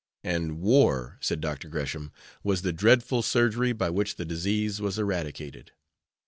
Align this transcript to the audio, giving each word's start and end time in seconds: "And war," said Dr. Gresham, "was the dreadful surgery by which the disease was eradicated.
"And 0.23 0.57
war," 0.61 1.19
said 1.21 1.41
Dr. 1.41 1.69
Gresham, 1.69 2.11
"was 2.43 2.63
the 2.63 2.73
dreadful 2.73 3.21
surgery 3.21 3.71
by 3.71 3.91
which 3.91 4.15
the 4.15 4.25
disease 4.25 4.81
was 4.81 4.97
eradicated. 4.97 5.73